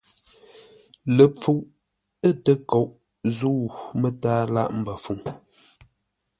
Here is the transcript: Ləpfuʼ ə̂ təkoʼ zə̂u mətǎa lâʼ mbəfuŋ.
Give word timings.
Ləpfuʼ 1.15 1.61
ə̂ 2.27 2.31
təkoʼ 2.43 2.89
zə̂u 3.37 3.57
mətǎa 4.01 4.41
lâʼ 4.53 4.69
mbəfuŋ. 4.79 5.19